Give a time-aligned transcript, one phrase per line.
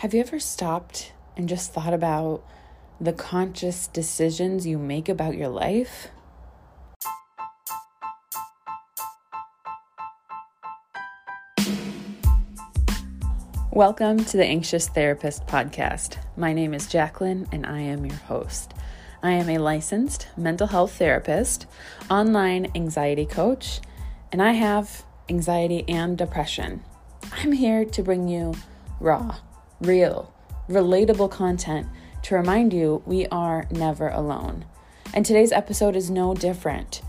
[0.00, 2.44] Have you ever stopped and just thought about
[3.00, 6.08] the conscious decisions you make about your life?
[13.72, 16.18] Welcome to the Anxious Therapist Podcast.
[16.36, 18.74] My name is Jacqueline and I am your host.
[19.22, 21.64] I am a licensed mental health therapist,
[22.10, 23.80] online anxiety coach,
[24.30, 26.84] and I have anxiety and depression.
[27.32, 28.52] I'm here to bring you
[29.00, 29.36] raw
[29.80, 30.32] real,
[30.68, 31.86] relatable content
[32.22, 34.64] to remind you we are never alone.
[35.14, 37.02] And today's episode is no different.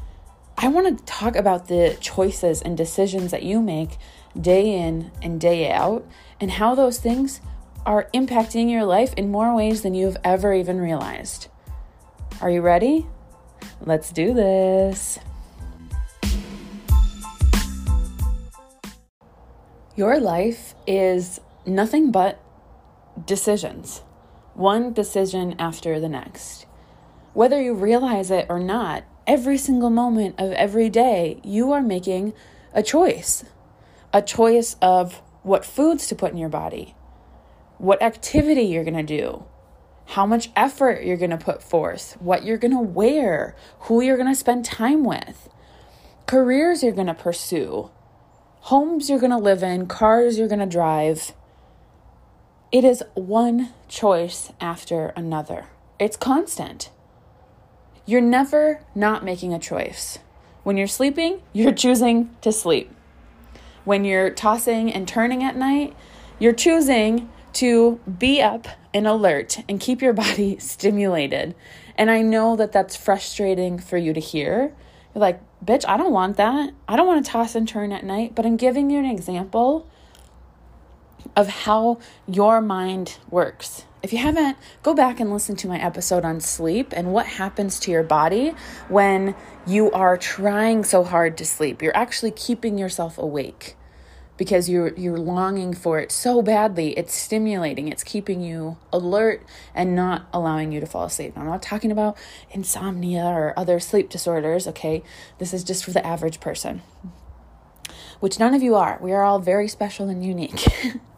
[0.58, 3.98] I want to talk about the choices and decisions that you make
[4.40, 6.08] day in and day out,
[6.40, 7.42] and how those things
[7.86, 11.48] are impacting your life in more ways than you've ever even realized.
[12.42, 13.08] Are you ready?
[13.82, 15.20] Let's do this.
[19.96, 22.40] Your life is nothing but
[23.26, 24.02] decisions,
[24.54, 26.66] one decision after the next.
[27.34, 32.34] Whether you realize it or not, every single moment of every day, you are making
[32.74, 33.44] a choice.
[34.14, 36.96] A choice of what foods to put in your body,
[37.78, 39.46] what activity you're going to do,
[40.08, 44.18] how much effort you're going to put forth, what you're going to wear, who you're
[44.18, 45.50] going to spend time with,
[46.26, 47.92] careers you're going to pursue,
[48.62, 51.34] homes you're going to live in, cars you're going to drive,
[52.72, 55.68] it is one choice after another.
[56.00, 56.90] It's constant.
[58.06, 60.20] You're never not making a choice.
[60.64, 62.92] When you're sleeping, you're choosing to sleep.
[63.86, 65.96] When you're tossing and turning at night,
[66.40, 71.56] you're choosing to be up and alert and keep your body stimulated.
[71.98, 74.76] And I know that that's frustrating for you to hear.
[75.16, 76.74] You're like, bitch, I don't want that.
[76.88, 79.90] I don't want to toss and turn at night, but I'm giving you an example
[81.36, 83.84] of how your mind works.
[84.04, 87.80] If you haven't, go back and listen to my episode on sleep and what happens
[87.82, 88.54] to your body
[88.90, 89.36] when
[89.66, 91.82] you are trying so hard to sleep.
[91.82, 93.76] You're actually keeping yourself awake
[94.38, 96.92] because you're you're longing for it so badly.
[96.92, 97.88] It's stimulating.
[97.88, 99.44] It's keeping you alert
[99.74, 101.34] and not allowing you to fall asleep.
[101.36, 102.18] I'm not talking about
[102.52, 105.04] insomnia or other sleep disorders, okay?
[105.40, 106.82] This is just for the average person.
[108.20, 109.00] Which none of you are.
[109.02, 110.66] We are all very special and unique.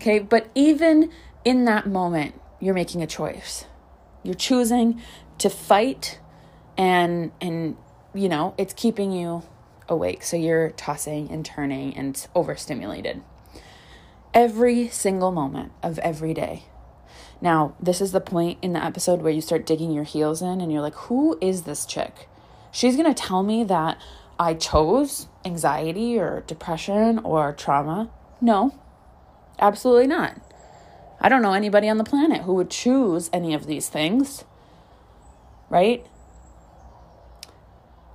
[0.00, 1.10] Okay, but even
[1.44, 3.64] in that moment, you're making a choice.
[4.22, 5.00] You're choosing
[5.38, 6.20] to fight
[6.76, 7.76] and and
[8.14, 9.42] you know, it's keeping you
[9.88, 10.22] awake.
[10.22, 13.22] So you're tossing and turning and overstimulated.
[14.32, 16.64] Every single moment of every day.
[17.40, 20.60] Now, this is the point in the episode where you start digging your heels in
[20.60, 22.28] and you're like, who is this chick?
[22.72, 24.00] She's going to tell me that
[24.38, 28.10] I chose anxiety or depression or trauma.
[28.40, 28.74] No,
[29.58, 30.40] Absolutely not.
[31.20, 34.44] I don't know anybody on the planet who would choose any of these things,
[35.70, 36.06] right?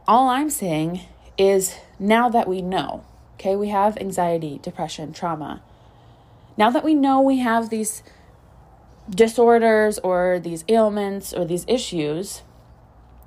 [0.08, 1.02] All I'm saying
[1.38, 3.04] is now that we know,
[3.36, 5.64] okay, we have anxiety, depression, trauma.
[6.58, 8.04] Now that we know we have these
[9.10, 12.44] disorders or these ailments or these issues,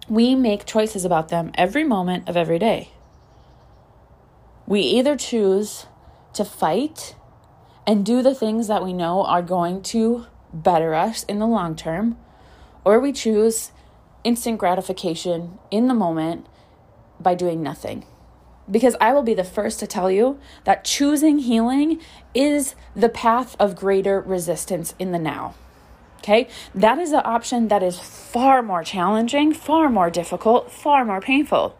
[0.09, 2.91] we make choices about them every moment of every day.
[4.67, 5.87] We either choose
[6.35, 7.17] to fight
[7.87, 11.77] and do the things that we know are going to better us in the long
[11.77, 12.17] term,
[12.85, 13.73] or we choose
[14.23, 16.47] instant gratification in the moment
[17.21, 18.05] by doing nothing.
[18.71, 22.01] Because I will be the first to tell you that choosing healing
[22.35, 25.55] is the path of greater resistance in the now.
[26.19, 26.49] Okay?
[26.75, 31.77] That is an option that is far more challenging, far more difficult, far more painful.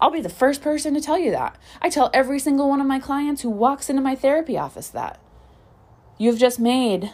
[0.00, 1.56] I'll be the first person to tell you that.
[1.82, 5.20] I tell every single one of my clients who walks into my therapy office that.
[6.16, 7.12] You've just made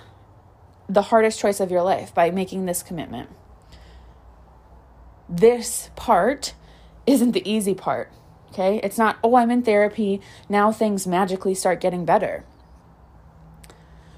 [0.89, 3.29] the hardest choice of your life by making this commitment.
[5.29, 6.55] This part
[7.07, 8.13] isn't the easy part,
[8.53, 8.81] okay?
[8.85, 12.45] It's not, oh, I'm in therapy, now things magically start getting better.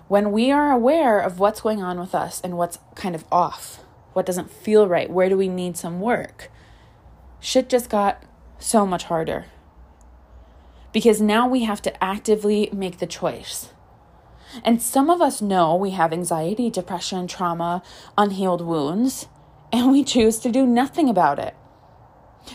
[0.09, 3.83] When we are aware of what's going on with us and what's kind of off,
[4.13, 6.51] what doesn't feel right, where do we need some work,
[7.41, 8.23] shit just got
[8.59, 9.47] so much harder.
[10.93, 13.73] Because now we have to actively make the choice.
[14.65, 17.83] And some of us know we have anxiety, depression, trauma,
[18.17, 19.29] unhealed wounds,
[19.73, 21.55] and we choose to do nothing about it.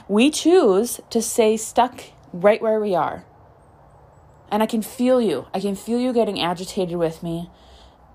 [0.07, 2.01] We choose to stay stuck
[2.31, 3.25] right where we are.
[4.49, 5.47] And I can feel you.
[5.53, 7.49] I can feel you getting agitated with me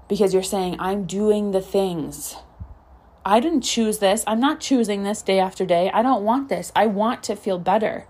[0.08, 2.36] because you're saying, I'm doing the things.
[3.24, 4.24] I didn't choose this.
[4.26, 5.90] I'm not choosing this day after day.
[5.92, 6.72] I don't want this.
[6.74, 8.06] I want to feel better.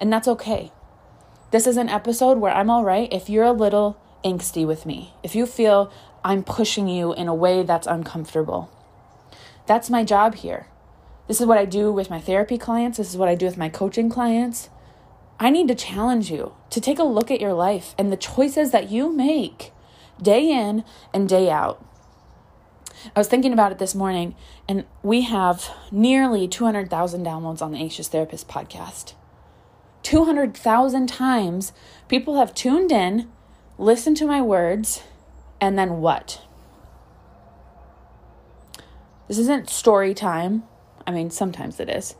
[0.00, 0.72] And that's okay.
[1.52, 5.14] This is an episode where I'm all right if you're a little angsty with me,
[5.22, 5.92] if you feel
[6.24, 8.70] I'm pushing you in a way that's uncomfortable,
[9.66, 10.66] that's my job here.
[11.28, 12.98] This is what I do with my therapy clients.
[12.98, 14.70] This is what I do with my coaching clients.
[15.38, 18.70] I need to challenge you to take a look at your life and the choices
[18.70, 19.72] that you make
[20.20, 21.84] day in and day out.
[23.14, 24.34] I was thinking about it this morning,
[24.68, 29.14] and we have nearly 200,000 downloads on the Anxious Therapist podcast.
[30.02, 31.72] 200,000 times
[32.08, 33.30] people have tuned in,
[33.78, 35.02] listened to my words,
[35.60, 36.42] and then what?
[39.28, 40.64] This isn't story time.
[41.06, 42.14] I mean, sometimes it is.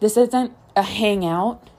[0.00, 1.70] This isn't a hangout.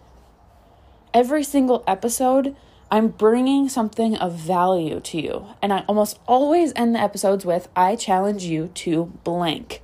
[1.13, 2.55] Every single episode,
[2.89, 5.47] I'm bringing something of value to you.
[5.61, 9.81] And I almost always end the episodes with I challenge you to blank.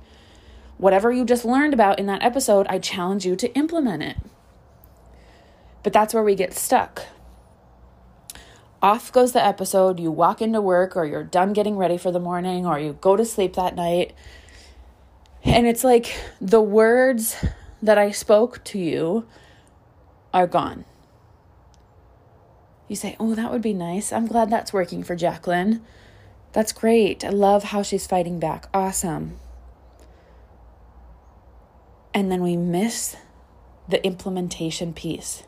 [0.78, 4.16] Whatever you just learned about in that episode, I challenge you to implement it.
[5.82, 7.02] But that's where we get stuck.
[8.82, 12.20] Off goes the episode, you walk into work, or you're done getting ready for the
[12.20, 14.14] morning, or you go to sleep that night.
[15.42, 17.36] And it's like the words
[17.82, 19.26] that I spoke to you
[20.32, 20.84] are gone.
[22.88, 24.12] You say, Oh, that would be nice.
[24.12, 25.82] I'm glad that's working for Jacqueline.
[26.52, 27.24] That's great.
[27.24, 28.68] I love how she's fighting back.
[28.72, 29.38] Awesome.
[32.12, 33.16] And then we miss
[33.88, 35.42] the implementation piece.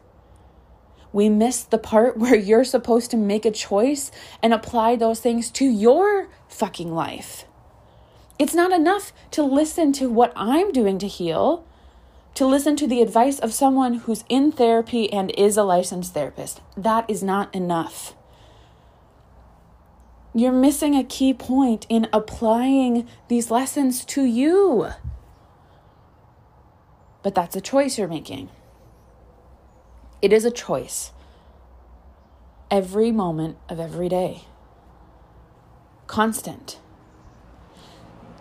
[1.13, 4.11] We miss the part where you're supposed to make a choice
[4.43, 7.45] and apply those things to your fucking life.
[8.39, 11.65] It's not enough to listen to what I'm doing to heal
[12.37, 16.61] to listen to the advice of someone who's in therapy and is a licensed therapist.
[16.77, 18.15] That is not enough.
[20.35, 24.89] You're missing a key point in applying these lessons to you.
[27.23, 28.51] But that's a choice you're making.
[30.21, 31.13] It is a choice
[32.71, 34.43] every moment of every day,
[36.07, 36.81] constant.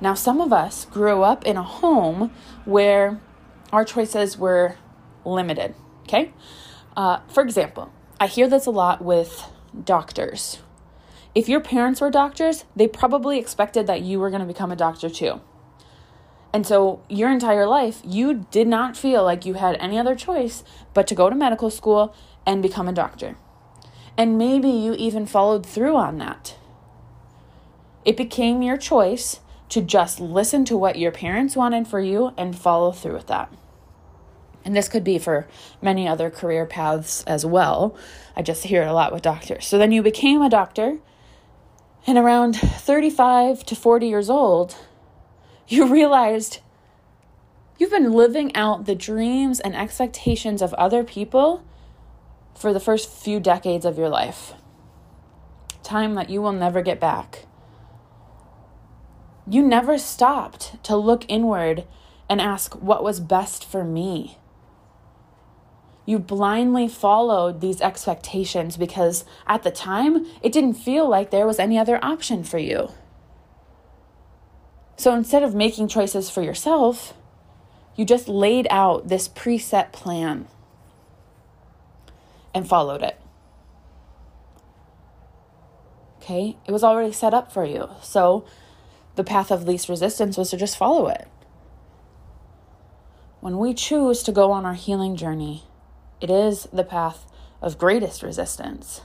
[0.01, 2.31] Now, some of us grew up in a home
[2.65, 3.21] where
[3.75, 4.77] our choices were
[5.25, 5.75] limited.
[6.04, 6.33] Okay?
[6.95, 9.44] Uh, for example, I hear this a lot with
[9.83, 10.60] doctors.
[11.33, 14.75] If your parents were doctors, they probably expected that you were going to become a
[14.77, 15.42] doctor too.
[16.54, 20.63] And so, your entire life, you did not feel like you had any other choice
[20.94, 23.36] but to go to medical school and become a doctor.
[24.18, 26.56] And maybe you even followed through on that.
[28.06, 32.57] It became your choice to just listen to what your parents wanted for you and
[32.57, 33.51] follow through with that.
[34.65, 35.47] And this could be for
[35.81, 37.95] many other career paths as well.
[38.35, 39.67] I just hear it a lot with doctors.
[39.67, 40.97] So then you became a doctor,
[42.07, 44.75] and around 35 to 40 years old,
[45.67, 46.59] you realized
[47.77, 51.63] you've been living out the dreams and expectations of other people
[52.56, 54.53] for the first few decades of your life.
[55.83, 57.45] Time that you will never get back.
[59.47, 61.85] You never stopped to look inward
[62.27, 64.39] and ask what was best for me.
[66.06, 71.60] You blindly followed these expectations because at the time it didn't feel like there was
[71.60, 72.90] any other option for you.
[74.98, 77.13] So instead of making choices for yourself,
[77.96, 80.48] you just laid out this preset plan
[82.54, 83.19] and followed it.
[86.22, 87.89] Okay, it was already set up for you.
[88.01, 88.46] So
[89.15, 91.27] the path of least resistance was to just follow it.
[93.41, 95.63] When we choose to go on our healing journey,
[96.25, 99.01] it is the path of greatest resistance.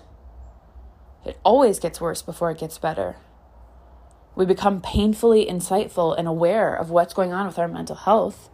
[1.27, 3.17] It always gets worse before it gets better.
[4.35, 8.49] We become painfully insightful and aware of what's going on with our mental health.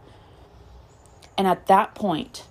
[1.37, 2.43] And at that point,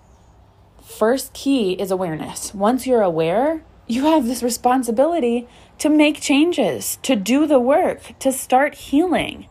[0.82, 2.54] first key is awareness.
[2.54, 5.46] Once you're aware, you have this responsibility
[5.80, 9.48] to make changes, to do the work, to start healing.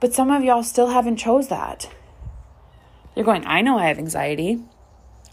[0.00, 1.90] But some of y'all still haven't chose that.
[3.14, 4.64] You're going, I know I have anxiety.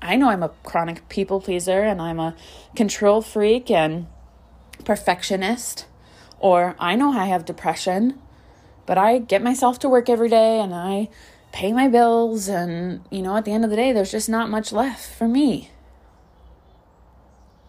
[0.03, 2.35] I know I'm a chronic people pleaser and I'm a
[2.75, 4.07] control freak and
[4.83, 5.85] perfectionist.
[6.39, 8.19] Or I know I have depression,
[8.85, 11.09] but I get myself to work every day and I
[11.53, 12.49] pay my bills.
[12.49, 15.27] And, you know, at the end of the day, there's just not much left for
[15.27, 15.71] me.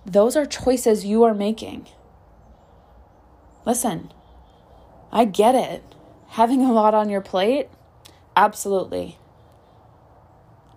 [0.04, 1.86] Those are choices you are making.
[3.64, 4.12] Listen,
[5.12, 5.84] I get it.
[6.30, 7.68] Having a lot on your plate,
[8.36, 9.18] absolutely.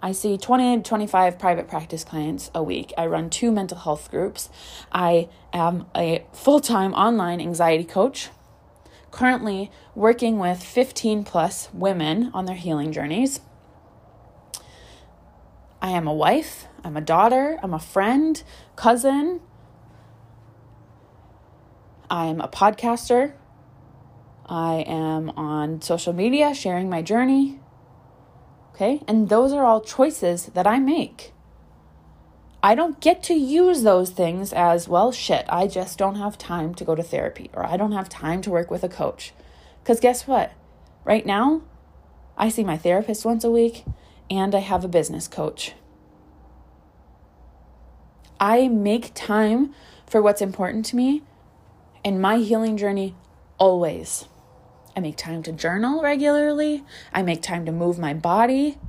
[0.02, 2.94] I see 20 to 25 private practice clients a week.
[2.98, 4.50] I run two mental health groups.
[4.92, 8.30] I am a full time online anxiety coach,
[9.12, 13.42] currently working with 15 plus women on their healing journeys.
[15.82, 18.42] I am a wife, I'm a daughter, I'm a friend,
[18.76, 19.42] cousin,
[22.10, 23.34] I'm a podcaster.
[24.46, 27.60] I am on social media sharing my journey.
[28.78, 29.02] Okay?
[29.08, 31.34] And those are all choices that I make.
[32.62, 36.76] I don't get to use those things as, well, shit, I just don't have time
[36.76, 39.34] to go to therapy or I don't have time to work with a coach.
[39.82, 40.52] Because guess what?
[41.04, 41.64] Right now,
[42.38, 43.84] I see my therapist once a week
[44.30, 45.74] and I have a business coach.
[48.40, 49.74] I make time
[50.06, 51.24] for what's important to me
[52.04, 53.16] in my healing journey
[53.58, 54.26] always.
[54.98, 56.84] I make time to journal regularly.
[57.14, 58.80] I make time to move my body.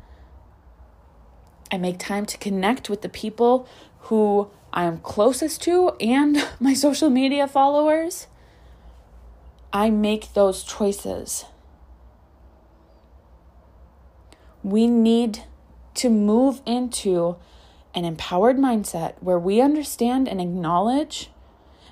[1.70, 3.68] I make time to connect with the people
[4.04, 8.26] who I am closest to and my social media followers.
[9.70, 11.44] I make those choices.
[14.62, 15.44] We need
[15.96, 17.36] to move into
[17.94, 21.28] an empowered mindset where we understand and acknowledge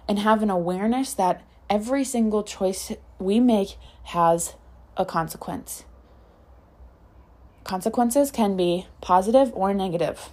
[0.09, 3.77] and have an awareness that every single choice we make
[4.07, 4.55] has
[4.97, 5.85] a consequence.
[7.65, 10.31] Consequences can be positive or negative.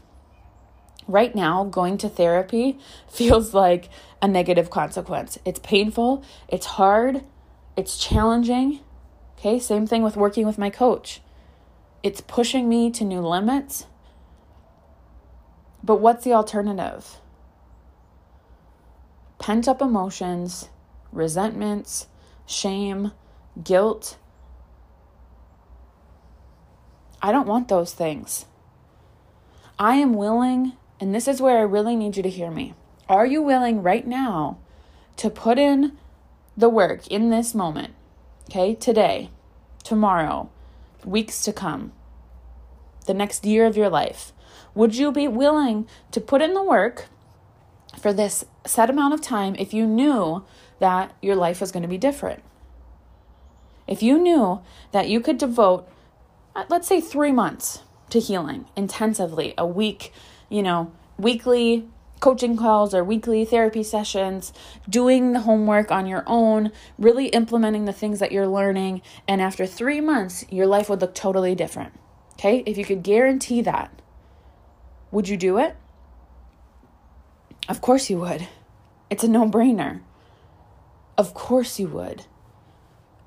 [1.08, 2.78] Right now, going to therapy
[3.10, 3.90] feels like
[4.22, 5.40] a negative consequence.
[5.44, 7.24] It's painful, it's hard,
[7.76, 8.80] it's challenging.
[9.40, 11.22] Okay, same thing with working with my coach.
[12.04, 13.88] It's pushing me to new limits.
[15.84, 17.18] But what's the alternative?
[19.40, 20.70] Pent up emotions,
[21.12, 22.08] resentments,
[22.46, 23.12] shame,
[23.62, 24.18] guilt.
[27.22, 28.46] I don't want those things.
[29.80, 32.74] I am willing, and this is where I really need you to hear me.
[33.10, 34.58] Are you willing right now
[35.18, 35.98] to put in
[36.56, 37.94] the work in this moment?
[38.50, 39.30] Okay, today,
[39.84, 40.50] tomorrow,
[41.06, 41.92] weeks to come,
[43.08, 44.32] the next year of your life?
[44.76, 47.08] Would you be willing to put in the work
[48.00, 50.44] for this set amount of time if you knew
[50.80, 52.44] that your life was going to be different?
[53.94, 54.60] If you knew
[54.92, 55.88] that you could devote,
[56.56, 60.12] uh, let's say, three months to healing intensively, a week,
[60.50, 61.88] you know, weekly
[62.20, 64.52] coaching calls or weekly therapy sessions,
[64.90, 69.68] doing the homework on your own, really implementing the things that you're learning, and after
[69.68, 71.94] three months, your life would look totally different.
[72.34, 72.64] Okay?
[72.66, 74.02] If you could guarantee that,
[75.12, 75.76] would you do it?
[77.70, 78.48] Of course you would.
[79.12, 80.02] It's a no brainer.
[81.16, 82.26] Of course you would.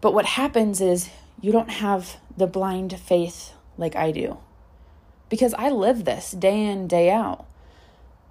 [0.06, 1.10] But what happens is
[1.40, 4.38] you don't have the blind faith like I do.
[5.28, 7.44] Because I live this day in, day out.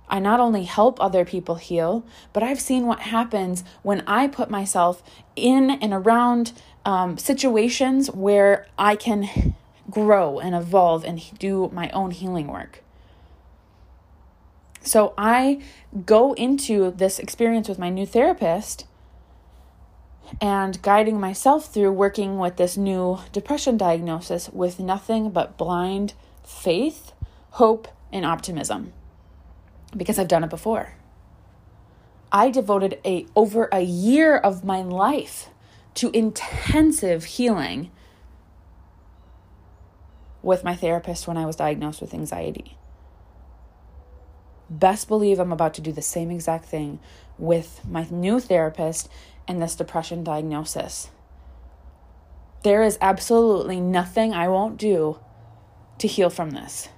[0.08, 4.50] I not only help other people heal, but I've seen what happens when I put
[4.50, 5.04] myself
[5.36, 6.54] in and around
[6.86, 9.54] um, situations where I can
[9.90, 12.84] grow and evolve and do my own healing work.
[14.80, 15.62] So I
[16.06, 18.86] go into this experience with my new therapist
[20.42, 26.14] and guiding myself through working with this new depression diagnosis with nothing but blind
[26.44, 27.14] faith,
[27.52, 28.94] hope, and optimism
[29.96, 30.96] because I've done it before.
[32.32, 35.50] I devoted a over a year of my life
[35.96, 37.92] to intensive healing
[40.42, 42.78] with my therapist when I was diagnosed with anxiety.
[44.70, 47.00] Best believe I'm about to do the same exact thing
[47.38, 49.10] with my new therapist
[49.48, 51.10] and this depression diagnosis.
[52.64, 55.20] There is absolutely nothing I won't do
[56.00, 56.90] to heal from this.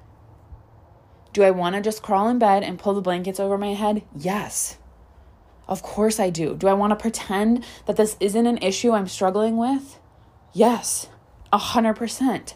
[1.33, 4.03] Do I want to just crawl in bed and pull the blankets over my head?
[4.15, 4.77] Yes.
[5.67, 6.55] Of course I do.
[6.55, 9.99] Do I want to pretend that this isn't an issue I'm struggling with?
[10.53, 11.09] Yes,
[11.51, 12.55] a hundred percent.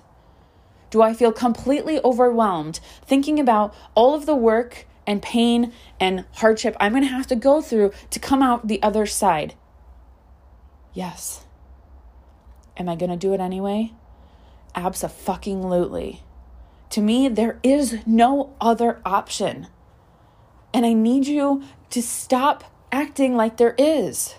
[0.90, 6.76] Do I feel completely overwhelmed thinking about all of the work and pain and hardship
[6.80, 9.56] I'm going to have to go through to come out the other side?
[10.94, 11.46] Yes.
[12.78, 13.94] Am I going to do it anyway?
[14.76, 16.24] Absolutely.
[16.90, 19.68] To me, there is no other option.
[20.74, 24.36] And I need you to stop acting like there is.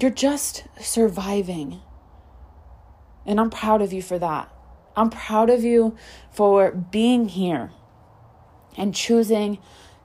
[0.00, 1.80] You're just surviving.
[3.26, 4.50] And I'm proud of you for that.
[4.96, 5.96] I'm proud of you
[6.30, 7.70] for being here
[8.76, 9.58] and choosing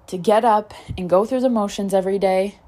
[0.09, 2.59] to get up and go through the motions every day.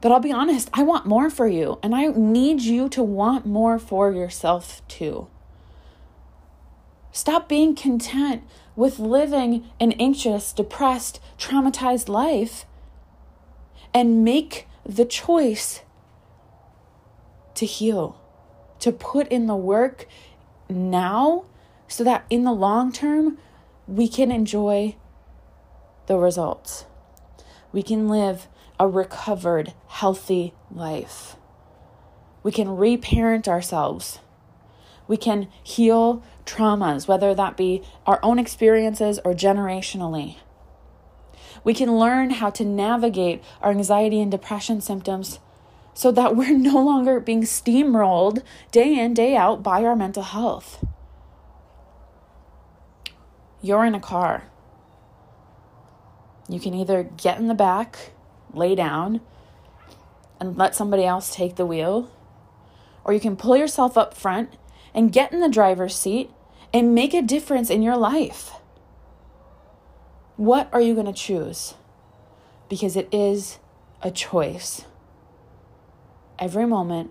[0.00, 3.46] But I'll be honest, I want more for you, and I need you to want
[3.46, 5.28] more for yourself too.
[7.12, 8.42] Stop being content
[8.74, 12.64] with living an anxious, depressed, traumatized life
[13.94, 15.82] and make the choice
[17.54, 18.20] to heal,
[18.80, 20.08] to put in the work
[20.68, 21.44] now
[21.86, 23.38] so that in the long term
[23.86, 24.96] we can enjoy
[26.10, 26.86] the results.
[27.70, 28.48] we can live
[28.80, 31.36] a recovered, healthy life.
[32.42, 34.18] We can reparent ourselves.
[35.06, 40.38] We can heal traumas, whether that be our own experiences or generationally.
[41.62, 45.38] We can learn how to navigate our anxiety and depression symptoms
[45.94, 50.84] so that we're no longer being steamrolled day in, day out by our mental health.
[53.62, 54.49] You're in a car.
[56.50, 58.10] You can either get in the back,
[58.52, 59.20] lay down,
[60.40, 62.10] and let somebody else take the wheel,
[63.04, 64.56] or you can pull yourself up front
[64.92, 66.30] and get in the driver's seat
[66.74, 68.50] and make a difference in your life.
[70.36, 71.74] What are you going to choose?
[72.68, 73.58] Because it is
[74.02, 74.86] a choice
[76.38, 77.10] every moment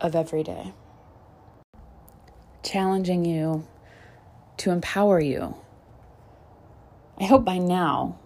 [0.00, 0.72] of every day.
[2.62, 3.66] Challenging you
[4.58, 5.56] to empower you.
[7.20, 8.18] I hope by now,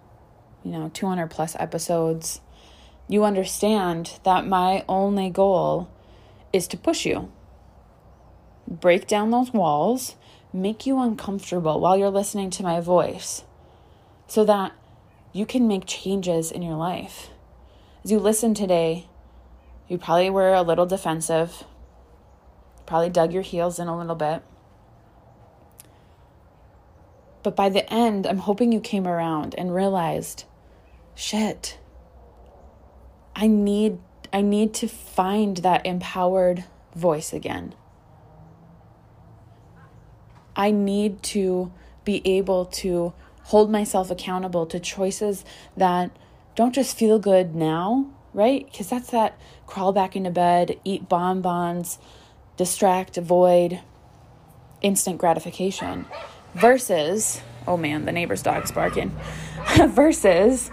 [0.65, 2.41] you know, 200 plus episodes,
[3.09, 5.91] you understand that my only goal
[6.53, 7.31] is to push you,
[8.67, 10.17] break down those walls,
[10.53, 13.45] make you uncomfortable while you're listening to my voice
[14.27, 14.73] so that
[15.33, 17.31] you can make changes in your life.
[18.05, 19.09] As you listen today,
[19.89, 21.65] you probably were a little defensive,
[22.87, 24.43] probably dug your heels in a little bit.
[27.43, 30.45] But by the end, I'm hoping you came around and realized,
[31.15, 31.79] shit,
[33.35, 33.99] I need
[34.33, 36.65] I need to find that empowered
[36.95, 37.75] voice again.
[40.57, 41.73] I need to
[42.05, 43.13] be able to
[43.45, 45.45] hold myself accountable to choices
[45.77, 46.11] that
[46.55, 48.65] don't just feel good now, right?
[48.71, 51.99] Because that's that crawl back into bed, eat bonbons,
[52.57, 53.81] distract, avoid,
[54.83, 56.07] instant gratification
[56.55, 59.15] versus, oh man, the neighbor's dog's barking,
[59.89, 60.71] versus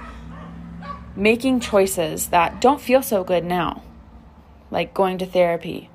[1.20, 3.84] making choices that don't feel so good now,
[4.72, 5.90] like going to therapy,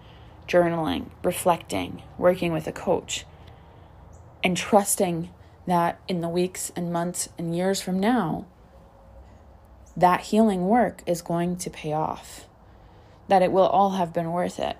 [0.46, 3.24] journaling, reflecting, working with a coach,
[4.42, 5.30] and trusting
[5.66, 8.44] that in the weeks and months and years from now,
[9.96, 12.46] that healing work is going to pay off,
[13.28, 14.76] that it will all have been worth it.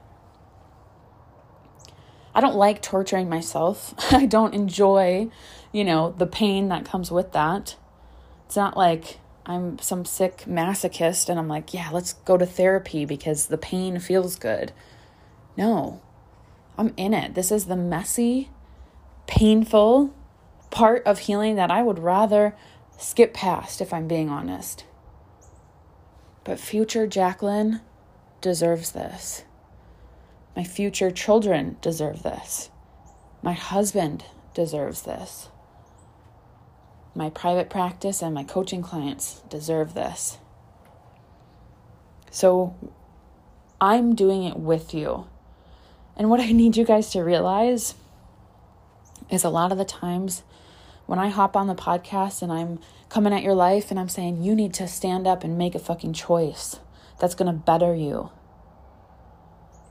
[2.35, 3.95] I don't like torturing myself.
[4.13, 5.31] I don't enjoy,
[5.73, 7.77] you know, the pain that comes with that.
[8.45, 13.05] It's not like I'm some sick masochist and I'm like, yeah, let's go to therapy
[13.05, 14.73] because the pain feels good.
[15.57, 16.01] No,
[16.79, 17.35] I'm in it.
[17.35, 18.51] This is the messy,
[19.27, 20.15] painful,
[20.71, 22.57] part of healing that I would rather
[22.99, 24.85] skip past, if I'm being honest.
[26.43, 27.81] But future Jacqueline
[28.41, 29.45] deserves this.
[30.57, 32.71] My future children deserve this.
[33.43, 35.49] My husband deserves this.
[37.15, 40.39] My private practice and my coaching clients deserve this.
[42.31, 42.75] So
[43.81, 45.27] I'm doing it with you.
[46.17, 47.95] And what I need you guys to realize
[49.31, 50.43] is a lot of the times
[51.07, 54.43] when I hop on the podcast and I'm coming at your life and I'm saying,
[54.43, 56.81] you need to stand up and make a fucking choice
[57.21, 58.31] that's going to better you,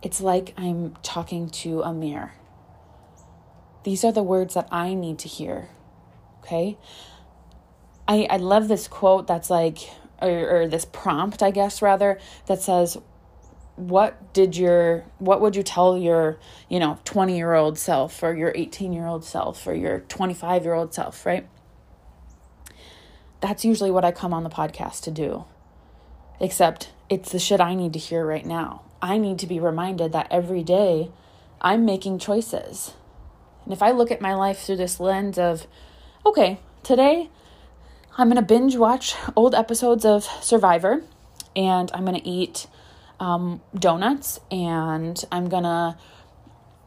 [0.02, 2.34] it's like I'm talking to a mirror.
[3.84, 5.70] These are the words that I need to hear.
[6.40, 6.78] Okay?
[8.08, 9.80] I, I love this quote that's like,
[10.22, 12.98] or, or this prompt, I guess, rather, that says,
[13.76, 16.38] what did your what would you tell your
[16.70, 20.63] you know 20 year old self or your 18 year old self or your 25
[20.63, 21.48] year old self right?
[23.42, 25.46] That's usually what i come on the podcast to do
[26.39, 28.84] except it's the shit i need to hear right now.
[29.02, 31.12] I need to be reminded that every day
[31.60, 32.94] i'm making choices.
[33.63, 35.66] And if i look at my life through this lens of
[36.28, 37.32] okay today
[38.17, 41.02] i'm going to binge watch old episodes of survivor
[41.56, 42.67] and i'm going to eat
[43.23, 45.97] um, donuts and I'm gonna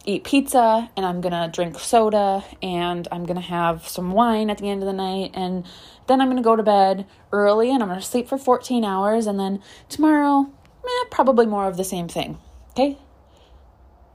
[0.05, 4.69] eat pizza and I'm gonna drink soda and I'm gonna have some wine at the
[4.69, 5.65] end of the night and
[6.07, 9.41] then I'm gonna go to bed early and I'm gonna sleep for 14 hours and
[9.41, 10.51] then tomorrow,
[10.85, 12.39] eh, probably more of the same thing.
[12.71, 12.99] Okay?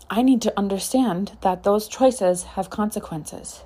[0.09, 3.63] I need to understand that those choices have consequences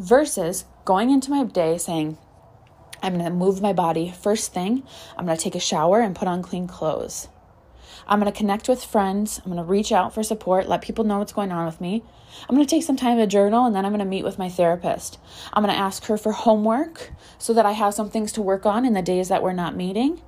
[0.00, 2.16] versus going into my day saying,
[3.02, 4.82] I'm going to move my body first thing.
[5.16, 7.28] I'm going to take a shower and put on clean clothes.
[8.06, 9.40] I'm going to connect with friends.
[9.44, 12.02] I'm going to reach out for support, let people know what's going on with me.
[12.48, 14.38] I'm going to take some time to journal and then I'm going to meet with
[14.38, 15.18] my therapist.
[15.52, 18.64] I'm going to ask her for homework so that I have some things to work
[18.64, 20.22] on in the days that we're not meeting.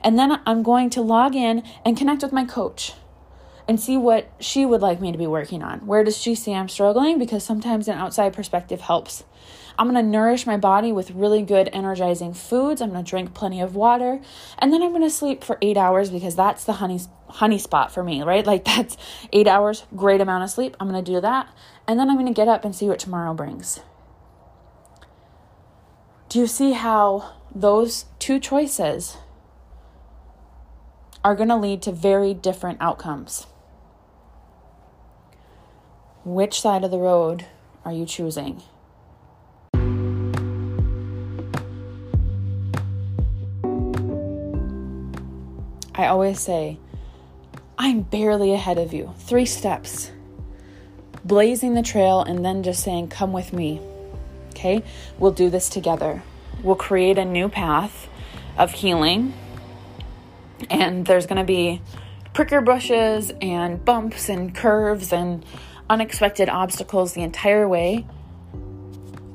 [0.00, 2.94] And then I'm going to log in and connect with my coach
[3.68, 5.86] and see what she would like me to be working on.
[5.86, 7.18] Where does she see I'm struggling?
[7.18, 9.24] Because sometimes an outside perspective helps.
[9.78, 12.80] I'm going to nourish my body with really good energizing foods.
[12.80, 14.20] I'm going to drink plenty of water.
[14.58, 17.92] And then I'm going to sleep for 8 hours because that's the honey honey spot
[17.92, 18.44] for me, right?
[18.44, 18.96] Like that's
[19.32, 20.76] 8 hours, great amount of sleep.
[20.80, 21.48] I'm going to do that.
[21.86, 23.80] And then I'm going to get up and see what tomorrow brings.
[26.28, 29.18] Do you see how those two choices
[31.24, 33.46] are going to lead to very different outcomes?
[36.28, 37.46] Which side of the road
[37.86, 38.60] are you choosing?
[45.94, 46.78] I always say,
[47.78, 49.14] I'm barely ahead of you.
[49.20, 50.10] Three steps.
[51.24, 53.80] Blazing the trail and then just saying, Come with me.
[54.50, 54.84] Okay?
[55.18, 56.22] We'll do this together.
[56.62, 58.06] We'll create a new path
[58.58, 59.32] of healing.
[60.68, 61.80] And there's going to be
[62.34, 65.42] pricker bushes and bumps and curves and
[65.90, 68.06] unexpected obstacles the entire way.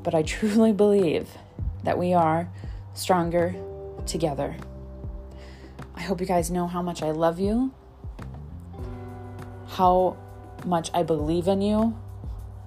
[0.04, 1.30] But I truly believe
[1.84, 2.50] that we are
[2.94, 3.56] stronger
[4.06, 4.56] together.
[5.96, 7.72] I hope you guys know how much I love you,
[9.68, 10.18] how
[10.66, 11.98] much I believe in you.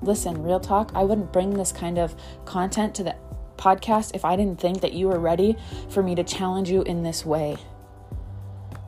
[0.03, 3.17] Listen, real talk, I wouldn't bring this kind of content to the
[3.57, 5.57] podcast if I didn't think that you were ready
[5.89, 7.57] for me to challenge you in this way.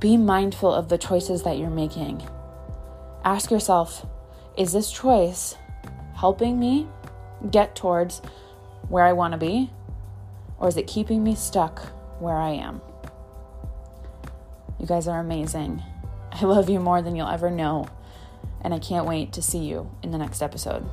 [0.00, 2.22] Be mindful of the choices that you're making.
[3.24, 4.06] Ask yourself
[4.58, 5.56] is this choice
[6.16, 6.88] helping me
[7.50, 8.20] get towards
[8.88, 9.70] where I want to be?
[10.58, 11.86] Or is it keeping me stuck
[12.20, 12.80] where I am?
[14.80, 15.82] You guys are amazing.
[16.32, 17.88] I love you more than you'll ever know.
[18.60, 20.84] And I can't wait to see you in the next episode.